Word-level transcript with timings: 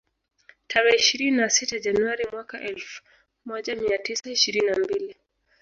Tarehe 0.67 0.95
ishirini 0.97 1.37
na 1.37 1.49
sita 1.49 1.79
Januari 1.79 2.25
mwaka 2.31 2.61
elfu 2.61 3.03
moja 3.45 3.75
mia 3.75 3.97
tisa 3.97 4.31
ishirini 4.31 4.67
na 4.67 4.77
mbili 4.79 5.15